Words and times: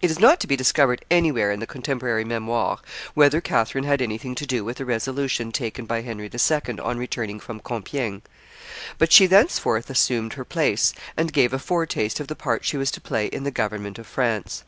It 0.00 0.10
is 0.10 0.18
not 0.18 0.40
to 0.40 0.46
be 0.46 0.56
discovered 0.56 1.04
anywhere 1.10 1.52
in 1.52 1.60
the 1.60 1.66
contemporary 1.66 2.24
Memoires, 2.24 2.78
whether 3.12 3.42
Catherine 3.42 3.84
had 3.84 4.00
anything 4.00 4.34
to 4.36 4.46
do 4.46 4.64
with 4.64 4.78
the 4.78 4.86
resolution 4.86 5.52
taken 5.52 5.84
by 5.84 6.00
Henry 6.00 6.30
II. 6.32 6.78
on 6.80 6.96
returning 6.96 7.38
from 7.38 7.60
Compiegne; 7.60 8.22
but 8.96 9.12
she 9.12 9.26
thenceforward 9.26 9.90
assumed 9.90 10.32
her 10.32 10.44
place, 10.46 10.94
and 11.18 11.34
gave 11.34 11.52
a 11.52 11.58
foretaste 11.58 12.18
of 12.18 12.28
the 12.28 12.34
part 12.34 12.64
she 12.64 12.78
was 12.78 12.90
to 12.92 13.00
play 13.02 13.26
in 13.26 13.44
the 13.44 13.50
government 13.50 13.98
of 13.98 14.06
France. 14.06 14.64